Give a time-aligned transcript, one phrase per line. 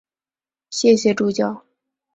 [0.71, 1.63] 谢谢助教